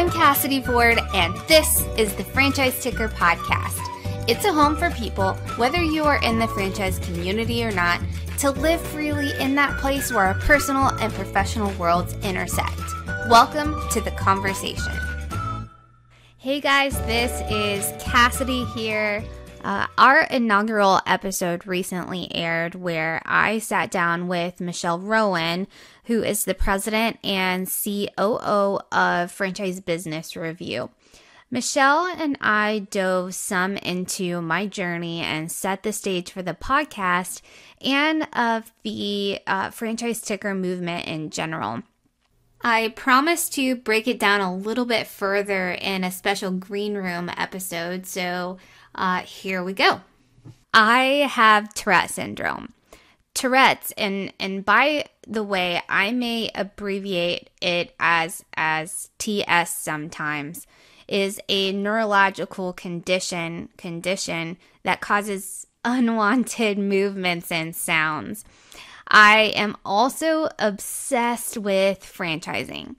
[0.00, 3.78] I'm Cassidy Ford, and this is the Franchise Ticker Podcast.
[4.26, 8.00] It's a home for people, whether you are in the franchise community or not,
[8.38, 12.80] to live freely in that place where our personal and professional worlds intersect.
[13.28, 14.98] Welcome to the conversation.
[16.38, 19.22] Hey guys, this is Cassidy here.
[19.62, 25.66] Uh, our inaugural episode recently aired where I sat down with Michelle Rowan,
[26.10, 30.90] who is the president and COO of Franchise Business Review.
[31.52, 37.42] Michelle and I dove some into my journey and set the stage for the podcast
[37.80, 41.84] and of the uh, franchise ticker movement in general.
[42.60, 47.30] I promise to break it down a little bit further in a special green room
[47.36, 48.58] episode, so
[48.96, 50.00] uh, here we go.
[50.74, 52.72] I have Tourette syndrome.
[53.34, 60.66] Tourette's, and and by the way, I may abbreviate it as as TS sometimes,
[61.08, 68.44] is a neurological condition condition that causes unwanted movements and sounds.
[69.08, 72.94] I am also obsessed with franchising.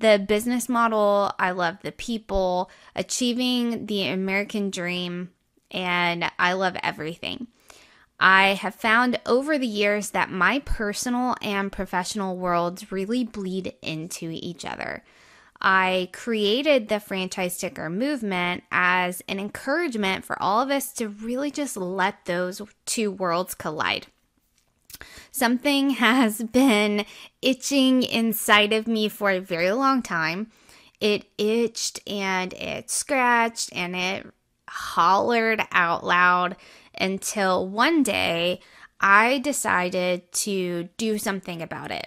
[0.00, 5.30] The business model, I love the people, achieving the American dream,
[5.70, 7.46] and I love everything.
[8.24, 14.30] I have found over the years that my personal and professional worlds really bleed into
[14.30, 15.02] each other.
[15.60, 21.50] I created the franchise ticker movement as an encouragement for all of us to really
[21.50, 24.06] just let those two worlds collide.
[25.32, 27.04] Something has been
[27.42, 30.52] itching inside of me for a very long time.
[31.00, 34.32] It itched and it scratched and it
[34.68, 36.54] hollered out loud
[36.98, 38.60] until one day
[39.00, 42.06] I decided to do something about it.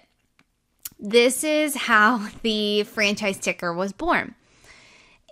[1.00, 4.36] This is how the franchise ticker was born.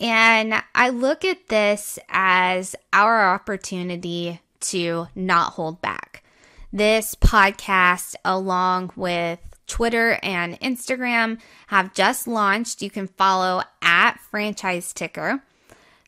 [0.02, 6.24] And I look at this as our opportunity to not hold back.
[6.72, 12.82] This podcast, along with Twitter and Instagram, have just launched.
[12.82, 15.44] You can follow at Franchise Ticker.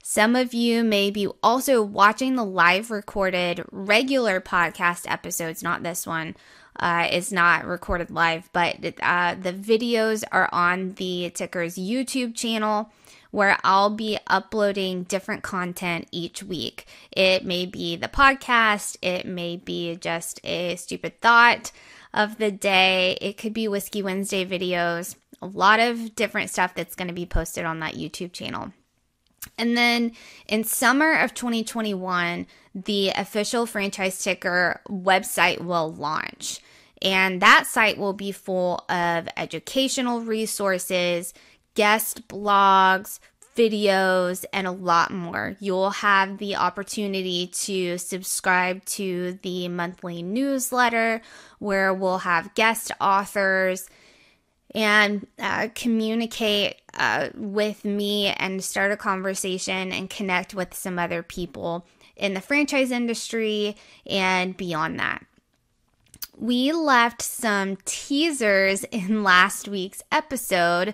[0.08, 6.06] Some of you may be also watching the live recorded regular podcast episodes, not this
[6.06, 6.36] one.
[6.80, 12.92] Uh, is not recorded live, but uh, the videos are on the Ticker's YouTube channel
[13.32, 16.86] where I'll be uploading different content each week.
[17.12, 21.72] It may be the podcast, it may be just a stupid thought
[22.14, 26.96] of the day, it could be Whiskey Wednesday videos, a lot of different stuff that's
[26.96, 28.72] going to be posted on that YouTube channel.
[29.58, 30.12] And then
[30.48, 36.60] in summer of 2021, the official franchise ticker website will launch.
[37.02, 41.34] And that site will be full of educational resources,
[41.76, 43.20] guest blogs,
[43.56, 45.56] videos, and a lot more.
[45.60, 51.22] You'll have the opportunity to subscribe to the monthly newsletter
[51.60, 53.90] where we'll have guest authors
[54.76, 61.24] and uh, communicate uh, with me and start a conversation and connect with some other
[61.24, 63.76] people in the franchise industry
[64.06, 65.26] and beyond that
[66.38, 70.94] we left some teasers in last week's episode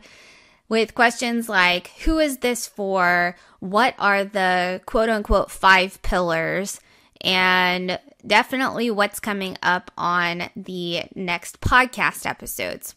[0.69, 3.35] with questions like Who is this for?
[3.59, 6.79] What are the quote unquote five pillars?
[7.21, 12.95] And definitely what's coming up on the next podcast episodes.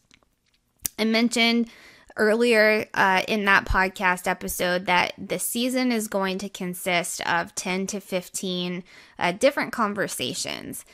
[0.98, 1.68] I mentioned
[2.16, 7.88] earlier uh, in that podcast episode that the season is going to consist of 10
[7.88, 8.84] to 15
[9.18, 10.84] uh, different conversations.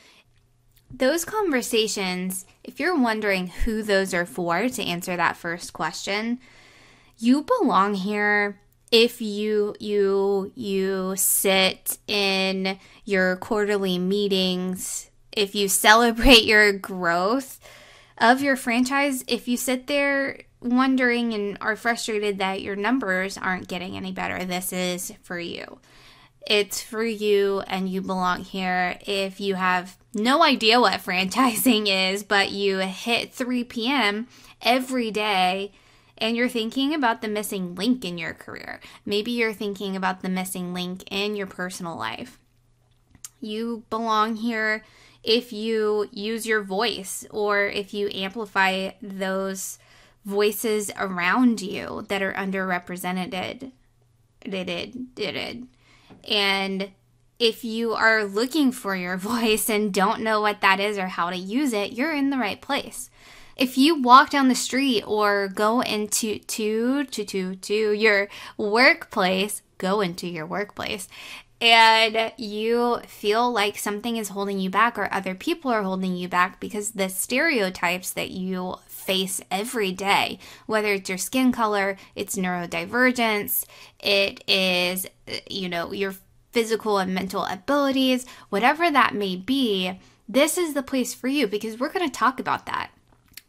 [0.89, 6.39] Those conversations, if you're wondering who those are for to answer that first question,
[7.17, 8.59] you belong here
[8.91, 17.59] if you you you sit in your quarterly meetings, if you celebrate your growth
[18.21, 23.67] of your franchise, if you sit there wondering and are frustrated that your numbers aren't
[23.67, 25.79] getting any better, this is for you.
[26.47, 28.99] It's for you and you belong here.
[29.05, 34.27] If you have no idea what franchising is, but you hit 3 p.m.
[34.61, 35.71] every day
[36.17, 40.29] and you're thinking about the missing link in your career, maybe you're thinking about the
[40.29, 42.39] missing link in your personal life.
[43.39, 44.83] You belong here
[45.23, 49.77] if you use your voice or if you amplify those
[50.25, 53.71] voices around you that are underrepresented.
[54.43, 55.57] Did it, did it.
[56.27, 56.91] And
[57.39, 61.29] if you are looking for your voice and don't know what that is or how
[61.29, 63.09] to use it, you're in the right place.
[63.57, 68.27] If you walk down the street or go into to to to to your
[68.57, 71.07] workplace, go into your workplace
[71.61, 76.27] and you feel like something is holding you back or other people are holding you
[76.27, 82.35] back because the stereotypes that you face every day, whether it's your skin color, it's
[82.35, 83.65] neurodivergence,
[83.99, 85.05] it is,
[85.47, 86.15] you know, your
[86.51, 91.79] physical and mental abilities, whatever that may be, this is the place for you because
[91.79, 92.89] we're going to talk about that.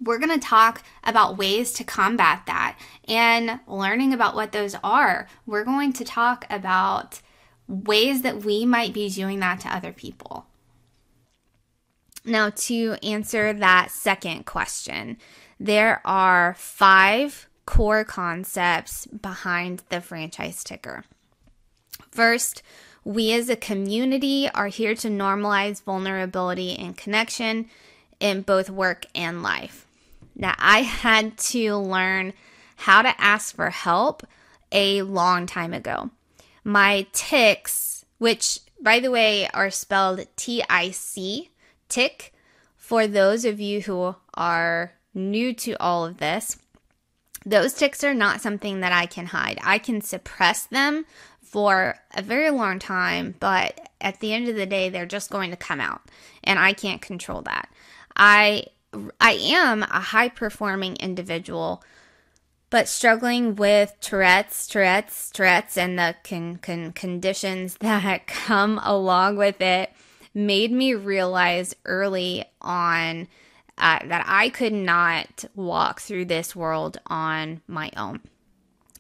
[0.00, 2.76] We're going to talk about ways to combat that
[3.08, 5.28] and learning about what those are.
[5.46, 7.20] We're going to talk about
[7.68, 10.46] ways that we might be doing that to other people.
[12.24, 15.16] Now, to answer that second question,
[15.58, 21.04] there are five core concepts behind the franchise ticker.
[22.10, 22.62] First,
[23.04, 27.68] we as a community are here to normalize vulnerability and connection
[28.20, 29.86] in both work and life.
[30.36, 32.32] Now, I had to learn
[32.76, 34.24] how to ask for help
[34.70, 36.10] a long time ago.
[36.64, 41.50] My tics, which by the way are spelled T I C,
[41.88, 42.32] tick,
[42.76, 46.58] for those of you who are new to all of this,
[47.44, 49.58] those tics are not something that I can hide.
[49.62, 51.06] I can suppress them
[51.40, 55.50] for a very long time, but at the end of the day, they're just going
[55.50, 56.02] to come out,
[56.42, 57.68] and I can't control that.
[58.16, 58.66] I
[59.20, 61.82] I am a high performing individual,
[62.72, 69.60] but struggling with Tourette's, Tourette's, Tourette's, and the con- con- conditions that come along with
[69.60, 69.92] it
[70.32, 73.28] made me realize early on
[73.76, 78.20] uh, that I could not walk through this world on my own.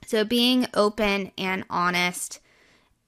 [0.06, 2.40] So, being open and honest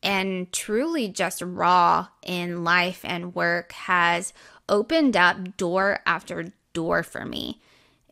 [0.02, 4.32] and truly just raw in life and work has
[4.70, 7.60] opened up door after door for me.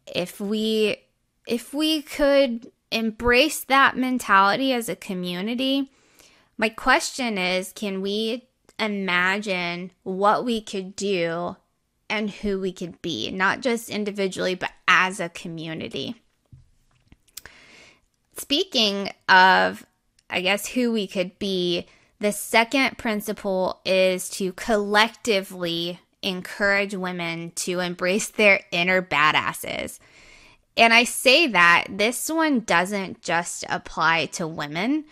[0.07, 0.99] If we
[1.47, 5.91] if we could embrace that mentality as a community,
[6.57, 8.49] my question is can we
[8.79, 11.57] imagine what we could do
[12.09, 16.17] and who we could be, not just individually, but as a community?
[18.37, 19.87] Speaking of
[20.33, 21.87] I guess, who we could be.
[22.19, 29.99] The second principle is to collectively encourage women to embrace their inner badasses.
[30.77, 35.05] And I say that this one doesn't just apply to women.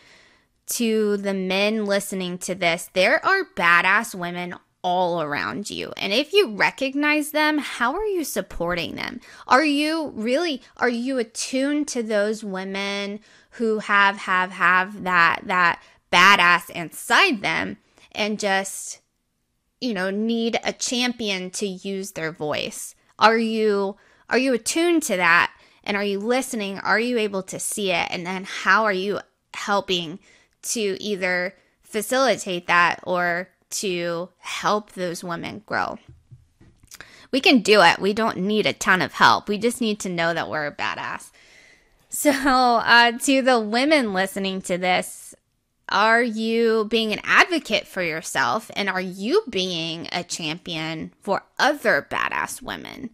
[0.75, 5.93] To the men listening to this, there are badass women all around you.
[5.97, 9.21] And if you recognize them, how are you supporting them?
[9.47, 13.21] Are you really are you attuned to those women
[13.51, 15.83] who have have have that that
[16.13, 17.79] badass inside them
[18.13, 19.01] and just
[19.81, 23.97] you know need a champion to use their voice are you
[24.31, 25.53] are you attuned to that?
[25.85, 26.79] And are you listening?
[26.79, 28.09] Are you able to see it?
[28.11, 29.21] And then how are you
[29.55, 30.19] helping
[30.63, 35.99] to either facilitate that or to help those women grow?
[37.33, 37.99] We can do it.
[37.99, 39.49] We don't need a ton of help.
[39.49, 41.31] We just need to know that we're a badass.
[42.09, 45.35] So, uh, to the women listening to this,
[45.89, 48.71] are you being an advocate for yourself?
[48.75, 53.11] And are you being a champion for other badass women?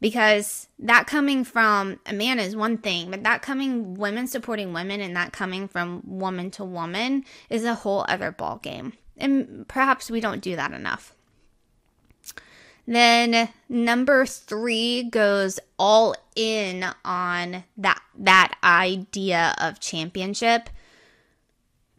[0.00, 5.00] Because that coming from a man is one thing, but that coming women supporting women
[5.00, 8.92] and that coming from woman to woman is a whole other ball game.
[9.16, 11.14] And perhaps we don't do that enough.
[12.86, 20.70] Then number three goes all in on that that idea of championship,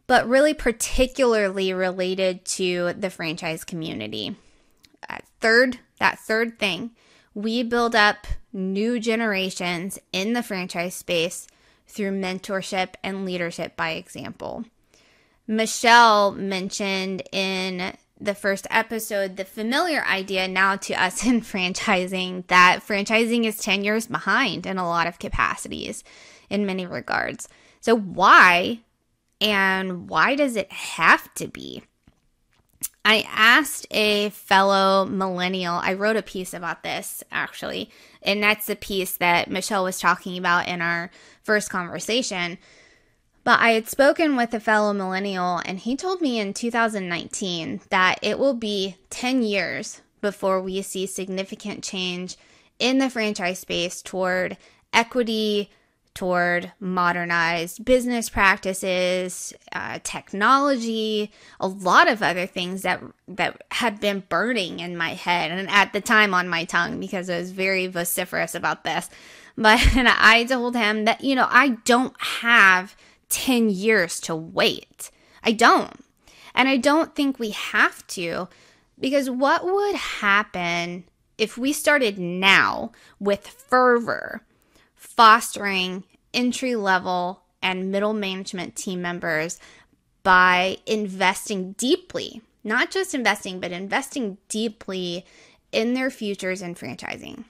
[0.08, 4.34] but really particularly related to the franchise community.
[5.40, 6.90] Third, that third thing,
[7.34, 11.46] we build up new generations in the franchise space
[11.86, 14.64] through mentorship and leadership by example.
[15.46, 22.80] Michelle mentioned in the first episode, the familiar idea now to us in franchising that
[22.86, 26.04] franchising is 10 years behind in a lot of capacities
[26.48, 27.48] in many regards.
[27.80, 28.80] So, why
[29.40, 31.82] and why does it have to be?
[33.04, 37.90] I asked a fellow millennial, I wrote a piece about this actually,
[38.22, 41.10] and that's the piece that Michelle was talking about in our
[41.42, 42.58] first conversation.
[43.42, 48.18] But I had spoken with a fellow millennial, and he told me in 2019 that
[48.20, 52.36] it will be 10 years before we see significant change
[52.78, 54.58] in the franchise space toward
[54.92, 55.70] equity,
[56.20, 64.22] toward modernized business practices, uh, technology, a lot of other things that that had been
[64.28, 67.86] burning in my head and at the time on my tongue because I was very
[67.86, 69.08] vociferous about this.
[69.56, 72.94] But I told him that you know I don't have
[73.30, 75.10] ten years to wait.
[75.42, 76.04] I don't,
[76.54, 78.46] and I don't think we have to,
[78.98, 81.04] because what would happen
[81.38, 84.42] if we started now with fervor?
[85.00, 89.58] fostering entry level and middle management team members
[90.22, 95.24] by investing deeply, not just investing, but investing deeply
[95.72, 97.44] in their futures in franchising.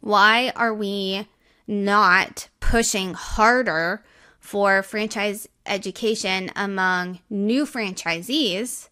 [0.00, 1.26] Why are we
[1.66, 4.04] not pushing harder
[4.38, 8.88] for franchise education among new franchisees?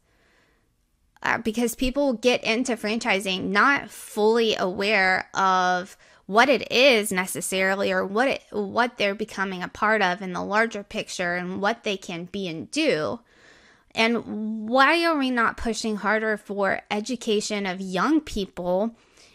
[1.22, 8.06] Uh, because people get into franchising not fully aware of what it is necessarily or
[8.06, 11.96] what it what they're becoming a part of in the larger picture and what they
[11.96, 13.20] can be and do.
[13.94, 18.94] And why are we not pushing harder for education of young people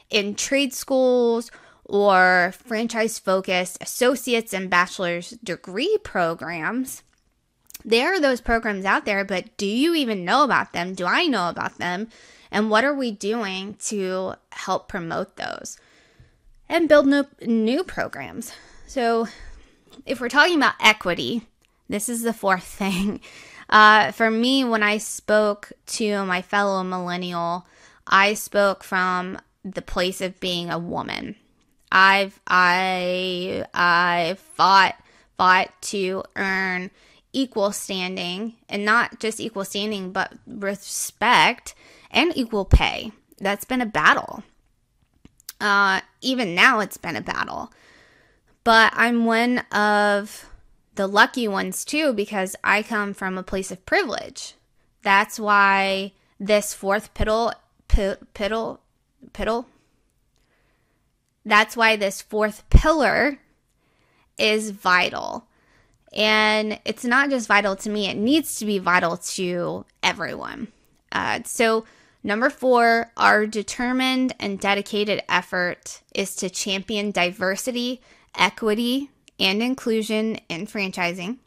[0.10, 1.52] in trade schools
[1.86, 7.04] or franchise focused associates and bachelor's degree programs?
[7.86, 10.96] There are those programs out there, but do you even know about them?
[10.96, 12.08] Do I know about them?
[12.50, 15.78] And what are we doing to help promote those?
[16.70, 18.52] And build new, new programs.
[18.88, 19.28] So,
[20.06, 21.48] if we're talking about equity,
[21.90, 23.22] this is the fourth thing.
[23.70, 27.66] Uh, for me, when I spoke to my fellow millennial,
[28.06, 31.36] I spoke from the place of being a woman.
[31.92, 34.96] I've I I fought
[35.38, 36.92] fought to earn
[37.34, 41.76] equal standing and not just equal standing but respect
[42.12, 43.12] and equal pay.
[43.40, 44.44] That's been a battle.
[45.60, 47.72] Uh, even now, it's been a battle.
[48.64, 50.50] But I'm one of
[50.96, 54.56] the lucky ones too because I come from a place of privilege.
[55.04, 57.54] That's why this fourth piddle,
[57.88, 58.80] piddle,
[59.32, 59.66] piddle.
[61.46, 63.40] That's why this fourth pillar
[64.38, 65.48] is vital.
[66.14, 70.70] And it's not just vital to me, it needs to be vital to everyone.
[71.12, 71.86] Uh, so,
[72.28, 78.02] Number four, our determined and dedicated effort is to champion diversity,
[78.38, 81.38] equity, and inclusion in franchising,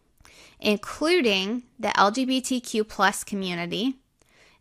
[0.58, 3.96] including the LGBTQ plus community,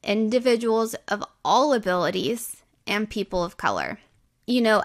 [0.03, 3.99] individuals of all abilities, and people of color.
[4.45, 4.83] You know,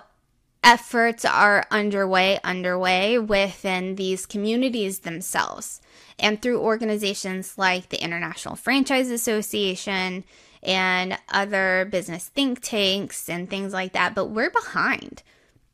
[0.63, 5.81] efforts are underway underway within these communities themselves
[6.17, 10.23] and through organizations like the International Franchise Association
[10.65, 15.23] and other business think tanks and things like that, but we're behind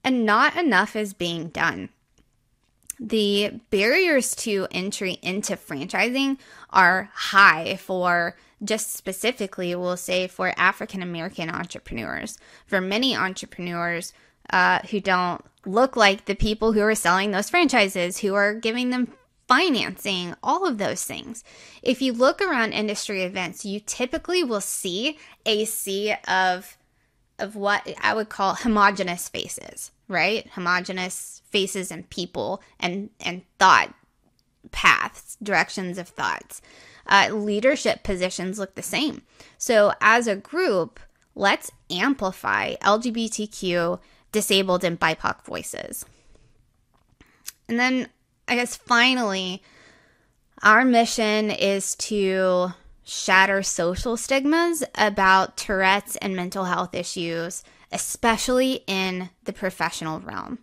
[0.05, 1.91] and not enough is being done.
[2.99, 6.39] The barriers to entry into franchising
[6.71, 12.39] are high for just specifically, we'll say, for African American entrepreneurs.
[12.67, 14.13] For many entrepreneurs
[14.51, 18.91] uh, who don't look like the people who are selling those franchises, who are giving
[18.91, 19.13] them
[19.51, 21.43] financing, all of those things.
[21.83, 26.77] If you look around industry events, you typically will see a sea of
[27.41, 30.47] of what I would call homogenous faces, right?
[30.51, 33.93] Homogenous faces and people and and thought
[34.71, 36.63] paths, directions of thoughts.
[37.09, 39.23] Uh, leadership positions look the same.
[39.59, 41.01] So as a group,
[41.35, 43.99] let's amplify LGBTQ,
[44.31, 46.07] disabled, and BIPOC voices.
[47.69, 48.11] And then
[48.51, 49.63] I guess finally,
[50.61, 52.73] our mission is to
[53.05, 60.59] shatter social stigmas about Tourette's and mental health issues, especially in the professional realm.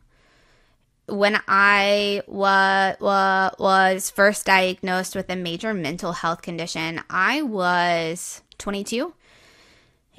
[1.08, 8.42] When I wa- wa- was first diagnosed with a major mental health condition, I was
[8.58, 9.14] 22.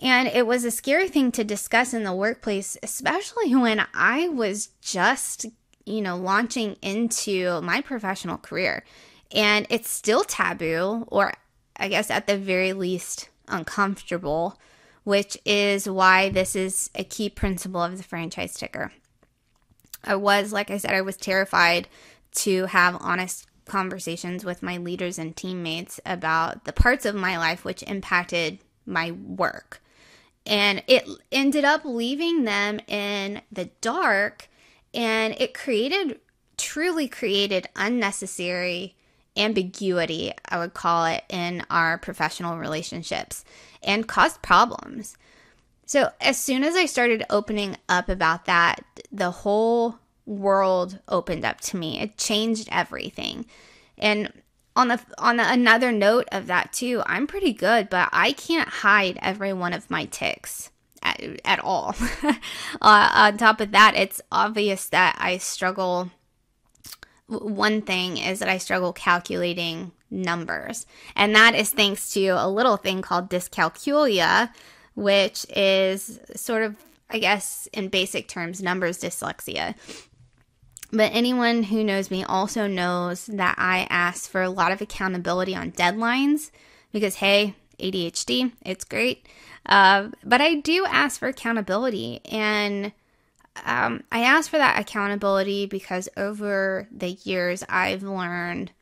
[0.01, 4.71] And it was a scary thing to discuss in the workplace, especially when I was
[4.81, 5.45] just
[5.89, 8.85] you know, launching into my professional career.
[9.33, 11.33] And it's still taboo, or
[11.77, 14.59] I guess at the very least, uncomfortable,
[15.05, 18.93] which is why this is a key principle of the franchise ticker.
[20.05, 21.89] I was, like I said, I was terrified
[22.37, 27.65] to have honest conversations with my leaders and teammates about the parts of my life
[27.65, 29.83] which impacted my work.
[30.47, 34.49] And it ended up leaving them in the dark
[34.99, 36.19] and it created,
[36.57, 38.97] truly created unnecessary
[39.37, 43.45] ambiguity, I would call it, in our professional relationships
[43.81, 45.17] and caused problems.
[45.87, 51.61] So, as soon as I started opening up about that, the whole world opened up
[51.61, 52.01] to me.
[52.01, 53.47] It changed everything.
[53.97, 54.33] And
[54.75, 58.69] on the on the, another note of that too, I'm pretty good, but I can't
[58.69, 61.95] hide every one of my tics at, at all.
[62.23, 62.33] uh,
[62.81, 66.11] on top of that, it's obvious that I struggle.
[67.27, 72.77] One thing is that I struggle calculating numbers, and that is thanks to a little
[72.77, 74.51] thing called dyscalculia,
[74.95, 76.77] which is sort of,
[77.11, 79.75] I guess, in basic terms, numbers dyslexia.
[80.91, 85.55] But anyone who knows me also knows that I ask for a lot of accountability
[85.55, 86.51] on deadlines
[86.93, 89.27] because, hey, ADHD, it's great.
[89.67, 92.21] Uh, but I do ask for accountability.
[92.25, 92.93] And
[93.65, 98.73] um, I ask for that accountability because over the years, I've learned,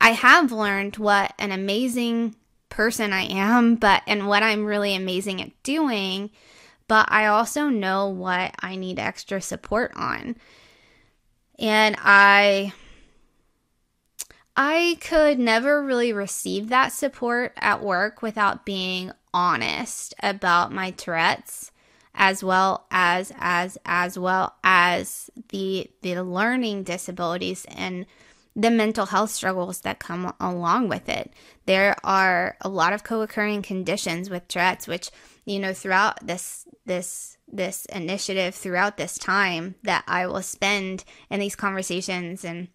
[0.00, 2.36] I have learned what an amazing
[2.68, 6.30] person I am, but and what I'm really amazing at doing.
[6.88, 10.36] But I also know what I need extra support on.
[11.58, 12.72] And I
[14.56, 21.70] I could never really receive that support at work without being honest about my Tourette's
[22.14, 28.06] as well as as as well as the the learning disabilities and
[28.58, 31.30] the mental health struggles that come along with it.
[31.66, 35.10] There are a lot of co-occurring conditions with Tourette's which,
[35.44, 41.40] you know, throughout this this this initiative throughout this time that I will spend in
[41.40, 42.68] these conversations and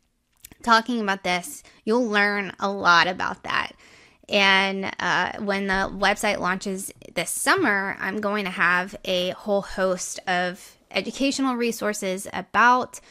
[0.62, 3.74] talking about this, you'll learn a lot about that.
[4.30, 10.20] And uh, when the website launches this summer, I'm going to have a whole host
[10.26, 13.02] of educational resources about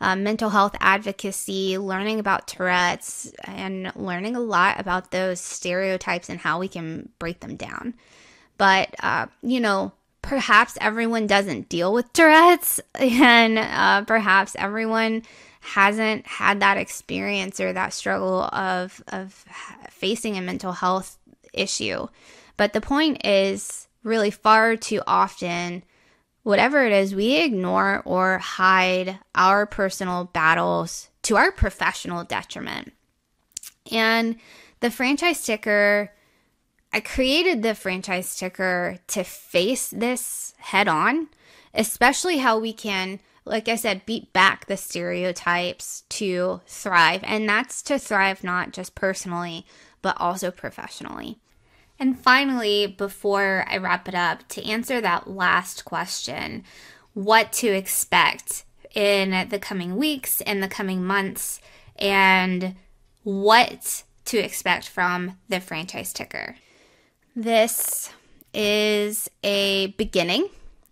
[0.00, 6.40] uh, mental health advocacy, learning about Tourette's, and learning a lot about those stereotypes and
[6.40, 7.92] how we can break them down.
[8.56, 15.22] But, uh, you know, perhaps everyone doesn't deal with Tourette's, and uh, perhaps everyone
[15.60, 19.44] hasn't had that experience or that struggle of of
[19.90, 21.18] facing a mental health
[21.52, 22.06] issue.
[22.56, 25.82] But the point is, really, far too often,
[26.42, 32.92] whatever it is, we ignore or hide our personal battles to our professional detriment.
[33.90, 34.36] And
[34.80, 36.12] the franchise ticker
[36.92, 41.28] I created the franchise ticker to face this head on,
[41.72, 47.22] especially how we can, like I said, beat back the stereotypes to thrive.
[47.24, 49.66] And that's to thrive not just personally,
[50.02, 51.38] but also professionally.
[51.98, 56.64] And finally, before I wrap it up, to answer that last question,
[57.12, 61.60] what to expect in the coming weeks, in the coming months,
[61.96, 62.74] and
[63.22, 66.56] what to expect from the franchise ticker.
[67.36, 68.10] This
[68.54, 70.48] is a beginning.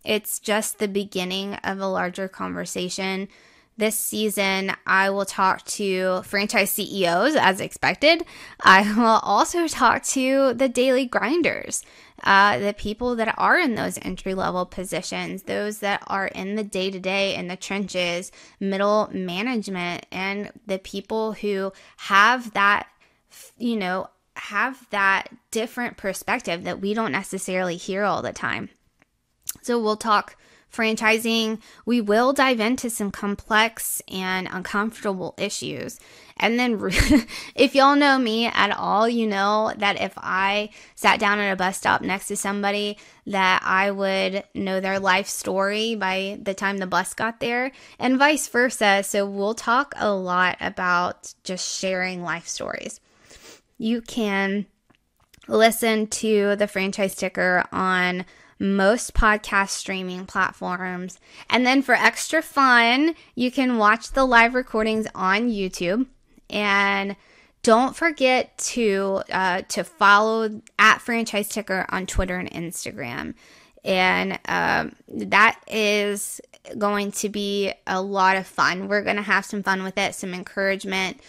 [0.08, 3.28] It's just the beginning of a larger conversation.
[3.76, 8.24] This season, I will talk to franchise CEOs as expected.
[8.58, 11.84] I will also talk to the daily grinders,
[12.24, 16.64] uh, the people that are in those entry level positions, those that are in the
[16.64, 22.88] day to day, in the trenches, middle management, and the people who have that,
[23.58, 28.70] you know, have that different perspective that we don't necessarily hear all the time.
[29.62, 30.36] So we'll talk
[30.72, 31.60] franchising.
[31.86, 35.98] We will dive into some complex and uncomfortable issues.
[36.36, 36.78] And then,
[37.54, 41.56] if y'all know me at all, you know that if I sat down at a
[41.56, 46.78] bus stop next to somebody, that I would know their life story by the time
[46.78, 49.02] the bus got there, and vice versa.
[49.02, 53.00] So, we'll talk a lot about just sharing life stories
[53.78, 54.66] you can
[55.46, 58.26] listen to the franchise ticker on
[58.58, 61.20] most podcast streaming platforms.
[61.48, 66.06] And then for extra fun, you can watch the live recordings on YouTube.
[66.50, 67.16] And
[67.62, 73.34] don't forget to uh, to follow at franchise ticker on Twitter and Instagram.
[73.84, 76.40] And um, that is
[76.76, 78.88] going to be a lot of fun.
[78.88, 81.20] We're going to have some fun with it, some encouragement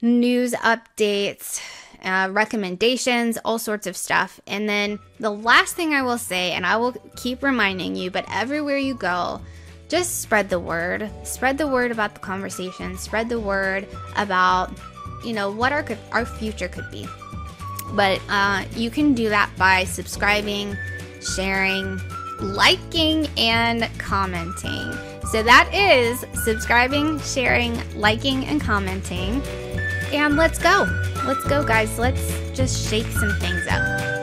[0.00, 1.60] news updates,
[2.04, 4.40] uh, recommendations, all sorts of stuff.
[4.46, 8.24] And then the last thing I will say, and I will keep reminding you, but
[8.32, 9.40] everywhere you go,
[9.88, 11.10] just spread the word.
[11.22, 12.96] Spread the word about the conversation.
[12.96, 13.86] Spread the word
[14.16, 14.72] about,
[15.24, 17.06] you know, what our our future could be.
[17.92, 20.76] But uh, you can do that by subscribing,
[21.20, 22.00] sharing,
[22.40, 24.92] liking, and commenting.
[25.30, 29.42] So that is subscribing, sharing, liking, and commenting.
[30.12, 30.86] And let's go.
[31.24, 31.98] Let's go, guys.
[31.98, 32.20] Let's
[32.52, 34.21] just shake some things up.